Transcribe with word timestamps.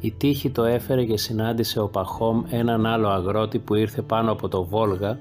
Η 0.00 0.12
τύχη 0.12 0.50
το 0.50 0.64
έφερε 0.64 1.04
και 1.04 1.16
συνάντησε 1.16 1.80
ο 1.80 1.88
Παχόμ 1.88 2.42
έναν 2.48 2.86
άλλο 2.86 3.08
αγρότη 3.08 3.58
που 3.58 3.74
ήρθε 3.74 4.02
πάνω 4.02 4.32
από 4.32 4.48
το 4.48 4.64
Βόλγα, 4.64 5.18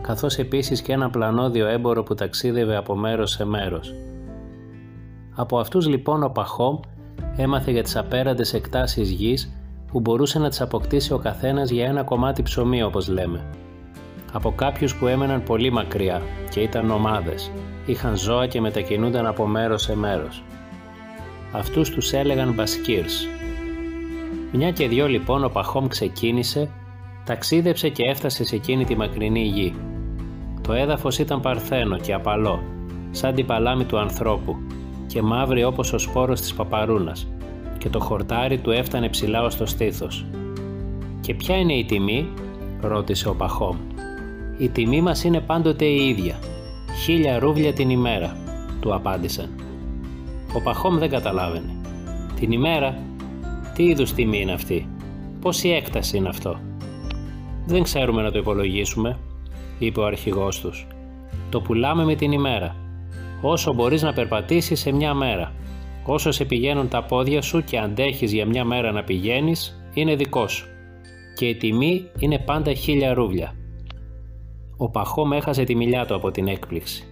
καθώς 0.00 0.38
επίσης 0.38 0.82
και 0.82 0.92
ένα 0.92 1.10
πλανόδιο 1.10 1.66
έμπορο 1.66 2.02
που 2.02 2.14
ταξίδευε 2.14 2.76
από 2.76 2.96
μέρος 2.96 3.30
σε 3.30 3.44
μέρος. 3.44 3.94
Από 5.34 5.58
αυτούς 5.58 5.86
λοιπόν 5.86 6.22
ο 6.22 6.28
Παχόμ 6.28 6.80
έμαθε 7.36 7.70
για 7.70 7.82
τις 7.82 7.96
απέραντες 7.96 8.54
εκτάσεις 8.54 9.10
γης 9.10 9.52
που 9.86 10.00
μπορούσε 10.00 10.38
να 10.38 10.48
τις 10.48 10.60
αποκτήσει 10.60 11.12
ο 11.12 11.18
καθένας 11.18 11.70
για 11.70 11.86
ένα 11.86 12.02
κομμάτι 12.02 12.42
ψωμί 12.42 12.82
όπως 12.82 13.08
λέμε. 13.08 13.44
Από 14.32 14.52
κάποιους 14.56 14.96
που 14.96 15.06
έμεναν 15.06 15.42
πολύ 15.42 15.72
μακριά 15.72 16.22
και 16.50 16.60
ήταν 16.60 16.90
ομάδες, 16.90 17.50
είχαν 17.86 18.16
ζώα 18.16 18.46
και 18.46 18.60
μετακινούνταν 18.60 19.26
από 19.26 19.46
μέρος 19.46 19.82
σε 19.82 19.96
μέρος. 19.96 20.42
Αυτούς 21.52 21.90
τους 21.90 22.12
έλεγαν 22.12 22.52
Μπασκίρς. 22.52 23.26
Μια 24.56 24.70
και 24.70 24.88
δυο 24.88 25.06
λοιπόν 25.06 25.44
ο 25.44 25.48
Παχόμ 25.48 25.86
ξεκίνησε, 25.86 26.70
ταξίδεψε 27.24 27.88
και 27.88 28.02
έφτασε 28.06 28.44
σε 28.44 28.56
εκείνη 28.56 28.84
τη 28.84 28.96
μακρινή 28.96 29.42
γη. 29.42 29.74
Το 30.60 30.72
έδαφος 30.72 31.18
ήταν 31.18 31.40
παρθένο 31.40 31.98
και 31.98 32.12
απαλό, 32.12 32.62
σαν 33.10 33.34
την 33.34 33.46
παλάμη 33.46 33.84
του 33.84 33.98
ανθρώπου 33.98 34.56
και 35.06 35.22
μαύρη 35.22 35.64
όπως 35.64 35.92
ο 35.92 35.98
σπόρος 35.98 36.40
της 36.40 36.54
παπαρούνας 36.54 37.28
και 37.78 37.88
το 37.88 38.00
χορτάρι 38.00 38.58
του 38.58 38.70
έφτανε 38.70 39.08
ψηλά 39.08 39.42
ως 39.42 39.56
το 39.56 39.66
στήθος. 39.66 40.26
«Και 41.20 41.34
ποια 41.34 41.56
είναι 41.56 41.74
η 41.74 41.84
τιμή» 41.84 42.28
ρώτησε 42.80 43.28
ο 43.28 43.34
Παχόμ. 43.34 43.76
«Η 44.58 44.68
τιμή 44.68 45.00
μας 45.00 45.24
είναι 45.24 45.40
πάντοτε 45.40 45.84
η 45.84 46.08
ίδια. 46.08 46.38
Χίλια 47.04 47.38
ρούβλια 47.38 47.72
την 47.72 47.90
ημέρα», 47.90 48.36
του 48.80 48.94
απάντησαν. 48.94 49.48
Ο 50.54 50.62
Παχόμ 50.62 50.98
δεν 50.98 51.10
καταλάβαινε. 51.10 51.76
«Την 52.40 52.52
ημέρα; 52.52 52.98
Τι 53.74 53.84
είδους 53.84 54.12
τιμή 54.12 54.40
είναι 54.40 54.52
αυτή; 54.52 54.88
Πόση 55.40 55.68
έκταση 55.68 56.16
είναι 56.16 56.28
αυτό;» 56.28 56.60
«Δεν 57.66 57.82
ξέρουμε 57.82 58.22
να 58.22 58.30
το 58.30 58.38
υπολογίσουμε», 58.38 59.18
είπε 59.78 60.00
ο 60.00 60.04
αρχηγός 60.04 60.60
τους. 60.60 60.86
«Το 61.50 61.60
πουλάμε 61.60 62.04
με 62.04 62.14
την 62.14 62.32
ημέρα. 62.32 62.76
Όσο 63.42 63.72
μπορείς 63.72 64.02
να 64.02 64.12
περπατήσεις 64.12 64.80
σε 64.80 64.92
μια 64.92 65.14
μέρα. 65.14 65.52
Όσο 66.06 66.30
σε 66.30 66.44
πηγαίνουν 66.44 66.88
τα 66.88 67.04
πόδια 67.04 67.42
σου 67.42 67.64
και 67.64 67.78
αντέχεις 67.78 68.32
για 68.32 68.46
μια 68.46 68.64
μέρα 68.64 68.92
να 68.92 69.04
πηγαίνεις, 69.04 69.88
είναι 69.94 70.16
δικό 70.16 70.48
σου. 70.48 70.66
Και 71.36 71.48
η 71.48 71.56
τιμή 71.56 72.04
είναι 72.18 72.38
πάντα 72.38 72.74
χίλια 72.74 73.14
ρούβλια. 73.14 73.54
Ο 74.76 74.90
Παχόμ 74.90 75.32
έχασε 75.32 75.64
τη 75.64 75.74
μιλιά 75.74 76.06
του 76.06 76.14
από 76.14 76.30
την 76.30 76.48
έκπληξη. 76.48 77.04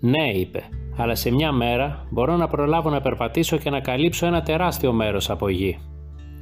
«Ναι», 0.00 0.30
είπε, 0.32 0.62
«αλλά 0.98 1.14
σε 1.14 1.30
μια 1.30 1.52
μέρα 1.52 2.06
μπορώ 2.10 2.36
να 2.36 2.48
προλάβω 2.48 2.90
να 2.90 3.00
περπατήσω 3.00 3.56
και 3.56 3.70
να 3.70 3.80
καλύψω 3.80 4.26
ένα 4.26 4.42
τεράστιο 4.42 4.92
μέρος 4.92 5.30
από 5.30 5.48
γη». 5.48 5.78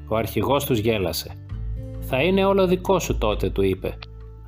Ο 0.09 0.17
αρχηγός 0.17 0.65
τους 0.65 0.79
γέλασε. 0.79 1.31
«Θα 2.01 2.23
είναι 2.23 2.45
όλο 2.45 2.67
δικό 2.67 2.99
σου 2.99 3.19
τότε», 3.19 3.51
του 3.51 3.63
είπε, 3.63 3.99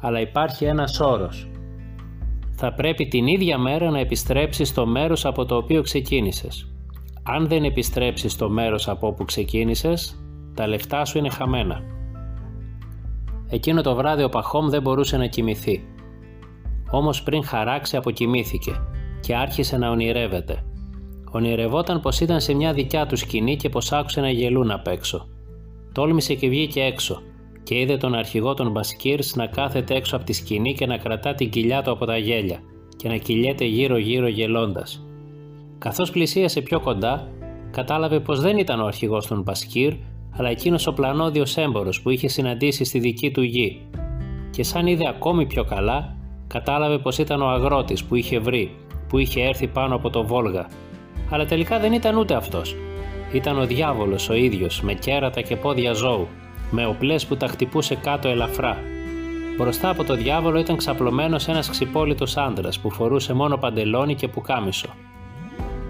«αλλά 0.01 0.21
υπάρχει 0.21 0.65
ένας 0.65 1.01
όρος 1.01 1.49
θα 2.61 2.73
πρέπει 2.73 3.09
την 3.09 3.27
ίδια 3.27 3.59
μέρα 3.59 3.91
να 3.91 3.99
επιστρέψεις 3.99 4.69
στο 4.69 4.87
μέρος 4.87 5.25
από 5.25 5.45
το 5.45 5.57
οποίο 5.57 5.83
ξεκίνησες. 5.83 6.73
Αν 7.23 7.47
δεν 7.49 7.65
επιστρέψεις 7.65 8.33
στο 8.33 8.49
μέρος 8.49 8.89
από 8.89 9.07
όπου 9.07 9.25
ξεκίνησες, 9.25 10.23
τα 10.55 10.67
λεφτά 10.67 11.05
σου 11.05 11.19
είναι 11.19 11.31
χαμένα. 11.31 11.81
Εκείνο 13.49 13.83
το 13.83 13.95
βράδυ 13.95 14.23
ο 14.23 14.29
Παχόμ 14.29 14.69
δεν 14.69 14.83
μπορούσε 14.83 15.17
να 15.17 15.27
κοιμηθεί. 15.27 15.85
Όμως 16.91 17.23
πριν 17.23 17.45
χαράξει 17.45 17.97
αποκοιμήθηκε 17.97 18.81
και 19.21 19.35
άρχισε 19.35 19.77
να 19.77 19.91
ονειρεύεται. 19.91 20.63
Ονειρευόταν 21.31 22.01
πως 22.01 22.21
ήταν 22.21 22.41
σε 22.41 22.55
μια 22.55 22.73
δικιά 22.73 23.07
του 23.07 23.17
σκηνή 23.17 23.57
και 23.57 23.69
πως 23.69 23.93
άκουσε 23.93 24.21
να 24.21 24.31
γελούν 24.31 24.71
απ' 24.71 24.87
έξω. 24.87 25.27
Τόλμησε 25.93 26.35
και 26.35 26.49
βγήκε 26.49 26.81
έξω 26.83 27.23
και 27.63 27.79
είδε 27.79 27.97
τον 27.97 28.15
αρχηγό 28.15 28.55
των 28.55 28.71
Μπασκίρς 28.71 29.35
να 29.35 29.47
κάθεται 29.47 29.95
έξω 29.95 30.17
από 30.17 30.25
τη 30.25 30.33
σκηνή 30.33 30.75
και 30.75 30.87
να 30.87 30.97
κρατά 30.97 31.35
την 31.35 31.51
κοιλιά 31.51 31.83
του 31.83 31.91
από 31.91 32.05
τα 32.05 32.17
γέλια 32.17 32.59
και 32.97 33.09
να 33.09 33.17
κυλιέται 33.17 33.65
γύρω-γύρω 33.65 34.29
γελώντας. 34.29 35.07
Καθώς 35.79 36.11
πλησίασε 36.11 36.61
πιο 36.61 36.81
κοντά, 36.81 37.29
κατάλαβε 37.71 38.21
πως 38.21 38.41
δεν 38.41 38.59
ήταν 38.59 38.81
ο 38.81 38.87
αρχηγός 38.87 39.27
των 39.27 39.43
Μπασκίρ, 39.43 39.93
αλλά 40.31 40.49
εκείνος 40.49 40.87
ο 40.87 40.93
πλανόδιος 40.93 41.57
έμπορος 41.57 42.03
που 42.03 42.11
είχε 42.11 42.29
συναντήσει 42.29 42.85
στη 42.85 42.99
δική 42.99 43.31
του 43.31 43.43
γη. 43.43 43.81
Και 44.51 44.63
σαν 44.63 44.87
είδε 44.87 45.09
ακόμη 45.09 45.47
πιο 45.47 45.65
καλά, 45.65 46.17
κατάλαβε 46.47 46.99
πως 46.99 47.19
ήταν 47.19 47.43
ο 47.43 47.49
αγρότης 47.49 48.05
που 48.05 48.15
είχε 48.15 48.39
βρει, 48.39 48.77
που 49.09 49.19
είχε 49.19 49.43
έρθει 49.43 49.67
πάνω 49.67 49.95
από 49.95 50.11
το 50.11 50.27
Βόλγα. 50.27 50.67
Αλλά 51.31 51.47
τελικά 51.47 51.79
δεν 51.79 51.93
ήταν 51.93 52.17
ούτε 52.17 52.35
αυτός. 52.35 52.77
Ήταν 53.33 53.59
ο 53.59 53.67
διάβολος 53.67 54.29
ο 54.29 54.35
ίδιος, 54.35 54.81
με 54.83 54.95
κέρατα 54.95 55.41
και 55.41 55.57
πόδια 55.57 55.93
ζώου, 55.93 56.29
με 56.71 56.87
οπλές 56.87 57.27
που 57.27 57.37
τα 57.37 57.47
χτυπούσε 57.47 57.95
κάτω 57.95 58.29
ελαφρά. 58.29 58.77
Μπροστά 59.59 59.91
από 59.91 60.05
το 60.05 60.15
διάβολο 60.15 60.59
ήταν 60.59 60.77
ξαπλωμένος 60.77 61.49
ένας 61.49 61.71
ξυπόλυτος 61.71 62.37
άντρας 62.37 62.79
που 62.79 62.91
φορούσε 62.91 63.33
μόνο 63.33 63.57
παντελόνι 63.57 64.15
και 64.15 64.29
πουκάμισο. 64.29 64.89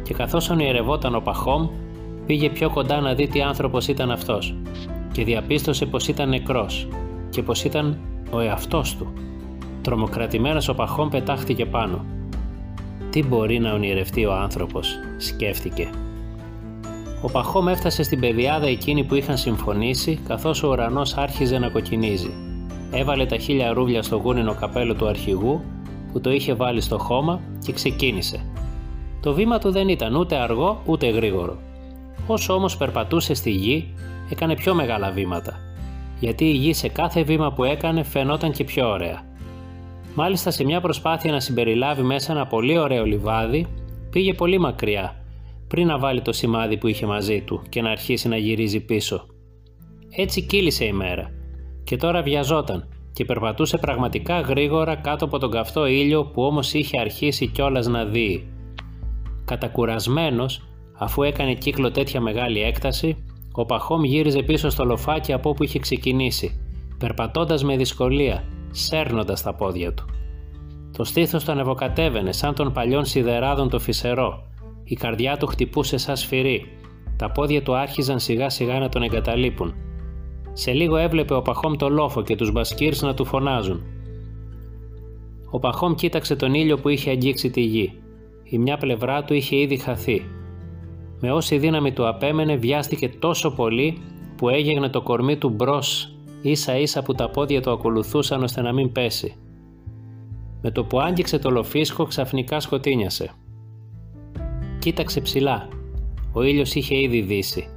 Και 0.02 0.14
καθώς 0.14 0.50
ονειρευόταν 0.50 1.14
ο 1.14 1.20
Παχόμ, 1.20 1.68
πήγε 2.26 2.48
πιο 2.48 2.70
κοντά 2.70 3.00
να 3.00 3.14
δει 3.14 3.26
τι 3.26 3.42
άνθρωπος 3.42 3.88
ήταν 3.88 4.10
αυτός 4.10 4.54
και 5.12 5.24
διαπίστωσε 5.24 5.86
πως 5.86 6.08
ήταν 6.08 6.28
νεκρός 6.28 6.88
και 7.30 7.42
πως 7.42 7.64
ήταν 7.64 7.98
ο 8.30 8.40
εαυτός 8.40 8.96
του. 8.96 9.12
Τρομοκρατημένος 9.82 10.68
ο 10.68 10.74
Παχόμ 10.74 11.08
πετάχτηκε 11.08 11.66
πάνω. 11.66 12.04
Τι 13.10 13.22
μπορεί 13.22 13.58
να 13.58 13.72
ονειρευτεί 13.72 14.24
ο 14.24 14.32
άνθρωπος, 14.32 14.98
σκέφτηκε 15.16 15.90
ο 17.22 17.30
Παχόμ 17.30 17.68
έφτασε 17.68 18.02
στην 18.02 18.20
πεδιάδα 18.20 18.66
εκείνη 18.66 19.04
που 19.04 19.14
είχαν 19.14 19.36
συμφωνήσει, 19.36 20.20
καθώς 20.28 20.62
ο 20.62 20.68
ουρανός 20.68 21.16
άρχιζε 21.16 21.58
να 21.58 21.68
κοκκινίζει. 21.68 22.30
Έβαλε 22.90 23.26
τα 23.26 23.36
χίλια 23.36 23.72
ρούβλια 23.72 24.02
στο 24.02 24.16
γούνινο 24.16 24.54
καπέλο 24.54 24.94
του 24.94 25.08
αρχηγού, 25.08 25.60
που 26.12 26.20
το 26.20 26.30
είχε 26.30 26.54
βάλει 26.54 26.80
στο 26.80 26.98
χώμα 26.98 27.40
και 27.64 27.72
ξεκίνησε. 27.72 28.44
Το 29.22 29.32
βήμα 29.32 29.58
του 29.58 29.70
δεν 29.70 29.88
ήταν 29.88 30.14
ούτε 30.14 30.36
αργό 30.36 30.82
ούτε 30.86 31.08
γρήγορο. 31.08 31.58
Όσο 32.26 32.54
όμως 32.54 32.76
περπατούσε 32.76 33.34
στη 33.34 33.50
γη, 33.50 33.94
έκανε 34.30 34.54
πιο 34.54 34.74
μεγάλα 34.74 35.10
βήματα, 35.10 35.60
γιατί 36.20 36.44
η 36.44 36.52
γη 36.52 36.72
σε 36.72 36.88
κάθε 36.88 37.22
βήμα 37.22 37.52
που 37.52 37.64
έκανε 37.64 38.02
φαινόταν 38.02 38.52
και 38.52 38.64
πιο 38.64 38.88
ωραία. 38.88 39.22
Μάλιστα 40.20 40.50
σε 40.50 40.64
μια 40.64 40.80
προσπάθεια 40.80 41.32
να 41.32 41.40
συμπεριλάβει 41.40 42.02
μέσα 42.02 42.32
ένα 42.32 42.46
πολύ 42.46 42.78
ωραίο 42.78 43.04
λιβάδι, 43.04 43.66
πήγε 44.10 44.34
πολύ 44.34 44.58
μακριά 44.58 45.24
πριν 45.68 45.86
να 45.86 45.98
βάλει 45.98 46.22
το 46.22 46.32
σημάδι 46.32 46.76
που 46.76 46.86
είχε 46.86 47.06
μαζί 47.06 47.40
του 47.40 47.62
και 47.68 47.82
να 47.82 47.90
αρχίσει 47.90 48.28
να 48.28 48.36
γυρίζει 48.36 48.80
πίσω. 48.80 49.26
Έτσι 50.10 50.42
κύλησε 50.42 50.84
η 50.84 50.92
μέρα 50.92 51.30
και 51.84 51.96
τώρα 51.96 52.22
βιαζόταν 52.22 52.88
και 53.12 53.24
περπατούσε 53.24 53.78
πραγματικά 53.78 54.40
γρήγορα 54.40 54.96
κάτω 54.96 55.24
από 55.24 55.38
τον 55.38 55.50
καυτό 55.50 55.86
ήλιο 55.86 56.24
που 56.24 56.42
όμως 56.42 56.74
είχε 56.74 57.00
αρχίσει 57.00 57.46
κιόλας 57.46 57.86
να 57.86 58.04
δει. 58.04 58.48
Κατακουρασμένος, 59.44 60.62
αφού 60.98 61.22
έκανε 61.22 61.54
κύκλο 61.54 61.90
τέτοια 61.90 62.20
μεγάλη 62.20 62.62
έκταση, 62.62 63.24
ο 63.52 63.64
Παχόμ 63.64 64.04
γύριζε 64.04 64.42
πίσω 64.42 64.70
στο 64.70 64.84
λοφάκι 64.84 65.32
από 65.32 65.50
όπου 65.50 65.64
είχε 65.64 65.78
ξεκινήσει, 65.78 66.60
περπατώντας 66.98 67.64
με 67.64 67.76
δυσκολία, 67.76 68.44
σέρνοντας 68.70 69.42
τα 69.42 69.54
πόδια 69.54 69.94
του. 69.94 70.04
Το 70.96 71.04
στήθος 71.04 71.44
του 71.44 71.52
ανεβοκατέβαινε 71.52 72.32
σαν 72.32 72.54
των 72.54 72.72
παλιών 72.72 73.04
σιδεράδων 73.04 73.68
το 73.68 73.78
φυσερό 73.78 74.48
η 74.88 74.94
καρδιά 74.94 75.36
του 75.36 75.46
χτυπούσε 75.46 75.96
σαν 75.96 76.16
σφυρί. 76.16 76.66
Τα 77.16 77.30
πόδια 77.30 77.62
του 77.62 77.74
άρχιζαν 77.76 78.18
σιγά 78.18 78.48
σιγά 78.48 78.78
να 78.78 78.88
τον 78.88 79.02
εγκαταλείπουν. 79.02 79.74
Σε 80.52 80.72
λίγο 80.72 80.96
έβλεπε 80.96 81.34
ο 81.34 81.42
Παχόμ 81.42 81.76
το 81.76 81.88
λόφο 81.88 82.22
και 82.22 82.36
τους 82.36 82.52
μπασκύρς 82.52 83.02
να 83.02 83.14
του 83.14 83.24
φωνάζουν. 83.24 83.82
Ο 85.50 85.58
Παχόμ 85.58 85.94
κοίταξε 85.94 86.36
τον 86.36 86.54
ήλιο 86.54 86.78
που 86.78 86.88
είχε 86.88 87.10
αγγίξει 87.10 87.50
τη 87.50 87.60
γη. 87.60 87.92
Η 88.44 88.58
μια 88.58 88.76
πλευρά 88.76 89.24
του 89.24 89.34
είχε 89.34 89.56
ήδη 89.56 89.76
χαθεί. 89.76 90.22
Με 91.20 91.32
όση 91.32 91.58
δύναμη 91.58 91.92
του 91.92 92.08
απέμενε 92.08 92.56
βιάστηκε 92.56 93.08
τόσο 93.08 93.50
πολύ 93.50 93.98
που 94.36 94.48
έγεγνε 94.48 94.88
το 94.88 95.02
κορμί 95.02 95.36
του 95.36 95.48
μπρος 95.48 96.14
ίσα 96.42 96.76
ίσα 96.76 97.02
που 97.02 97.14
τα 97.14 97.30
πόδια 97.30 97.60
του 97.62 97.70
ακολουθούσαν 97.70 98.42
ώστε 98.42 98.60
να 98.60 98.72
μην 98.72 98.92
πέσει. 98.92 99.36
Με 100.62 100.70
το 100.70 100.84
που 100.84 101.00
άγγιξε 101.00 101.38
το 101.38 101.50
λοφίσκο 101.50 102.04
ξαφνικά 102.04 102.60
σκοτίνιασε. 102.60 103.30
Κοίταξε 104.78 105.20
ψηλά. 105.20 105.68
Ο 106.32 106.42
ήλιος 106.42 106.74
είχε 106.74 107.00
ήδη 107.00 107.20
δύσει. 107.20 107.68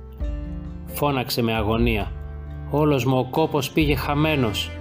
Φώναξε 0.86 1.42
με 1.42 1.54
αγωνία. 1.54 2.12
Όλος 2.72 3.06
μου 3.06 3.18
ο 3.18 3.28
κόπος 3.30 3.72
πήγε 3.72 3.96
χαμένος. 3.96 4.72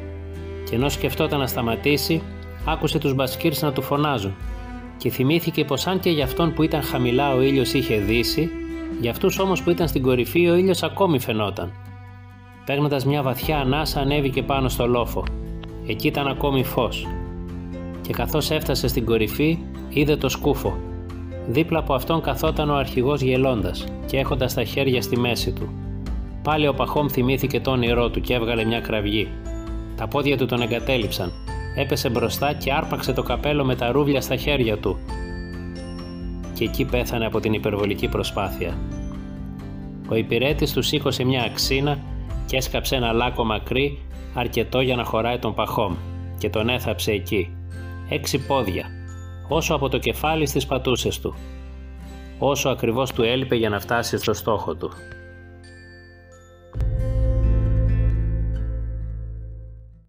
Και 0.68 0.74
ενώ 0.74 0.88
σκεφτόταν 0.88 1.38
να 1.38 1.46
σταματήσει, 1.46 2.22
άκουσε 2.66 2.98
τους 2.98 3.14
μπασκύρς 3.14 3.62
να 3.62 3.72
του 3.72 3.82
φωνάζουν 3.82 4.34
και 5.00 5.10
θυμήθηκε 5.10 5.64
πως 5.64 5.86
αν 5.86 6.00
και 6.00 6.10
για 6.10 6.24
αυτόν 6.24 6.52
που 6.52 6.62
ήταν 6.62 6.82
χαμηλά 6.82 7.34
ο 7.34 7.40
ήλιος 7.40 7.72
είχε 7.72 7.96
δύσει, 7.96 8.50
για 9.00 9.10
αυτούς 9.10 9.38
όμως 9.38 9.62
που 9.62 9.70
ήταν 9.70 9.88
στην 9.88 10.02
κορυφή 10.02 10.48
ο 10.48 10.54
ήλιος 10.54 10.82
ακόμη 10.82 11.18
φαινόταν. 11.18 11.72
Παίρνοντας 12.64 13.04
μια 13.04 13.22
βαθιά 13.22 13.58
ανάσα 13.58 14.00
ανέβηκε 14.00 14.42
πάνω 14.42 14.68
στο 14.68 14.86
λόφο. 14.86 15.24
Εκεί 15.86 16.06
ήταν 16.06 16.26
ακόμη 16.26 16.64
φως. 16.64 17.06
Και 18.00 18.12
καθώς 18.12 18.50
έφτασε 18.50 18.88
στην 18.88 19.04
κορυφή 19.04 19.58
είδε 19.88 20.16
το 20.16 20.28
σκούφο 20.28 20.76
Δίπλα 21.48 21.78
από 21.78 21.94
αυτόν 21.94 22.20
καθόταν 22.20 22.70
ο 22.70 22.76
αρχηγός 22.76 23.20
γελώντας 23.20 23.86
και 24.06 24.18
έχοντας 24.18 24.54
τα 24.54 24.64
χέρια 24.64 25.02
στη 25.02 25.18
μέση 25.18 25.52
του. 25.52 25.68
Πάλι 26.42 26.66
ο 26.66 26.74
Παχόμ 26.74 27.08
θυμήθηκε 27.08 27.60
το 27.60 27.70
όνειρό 27.70 28.10
του 28.10 28.20
και 28.20 28.34
έβγαλε 28.34 28.64
μια 28.64 28.80
κραυγή. 28.80 29.28
Τα 29.96 30.08
πόδια 30.08 30.36
του 30.36 30.46
τον 30.46 30.62
εγκατέλειψαν. 30.62 31.32
Έπεσε 31.76 32.08
μπροστά 32.08 32.52
και 32.52 32.72
άρπαξε 32.72 33.12
το 33.12 33.22
καπέλο 33.22 33.64
με 33.64 33.74
τα 33.74 33.90
ρούβλια 33.90 34.20
στα 34.20 34.36
χέρια 34.36 34.78
του. 34.78 34.98
Και 36.54 36.64
εκεί 36.64 36.84
πέθανε 36.84 37.26
από 37.26 37.40
την 37.40 37.52
υπερβολική 37.52 38.08
προσπάθεια. 38.08 38.78
Ο 40.08 40.14
υπηρέτης 40.14 40.72
του 40.72 40.82
σήκωσε 40.82 41.24
μια 41.24 41.42
αξίνα 41.42 41.98
και 42.50 42.56
έσκαψε 42.56 42.96
ένα 42.96 43.12
λάκκο 43.12 43.44
μακρύ 43.44 43.98
αρκετό 44.34 44.80
για 44.80 44.96
να 44.96 45.04
χωράει 45.04 45.38
τον 45.38 45.54
Παχόμ 45.54 45.96
και 46.38 46.50
τον 46.50 46.68
έθαψε 46.68 47.12
εκεί. 47.12 47.56
Έξι 48.08 48.46
πόδια, 48.46 48.86
όσο 49.48 49.74
από 49.74 49.88
το 49.88 49.98
κεφάλι 49.98 50.46
στις 50.46 50.66
πατούσες 50.66 51.20
του. 51.20 51.34
Όσο 52.38 52.68
ακριβώς 52.68 53.12
του 53.12 53.22
έλειπε 53.22 53.54
για 53.54 53.68
να 53.68 53.80
φτάσει 53.80 54.18
στο 54.18 54.32
στόχο 54.32 54.74
του. 54.74 54.90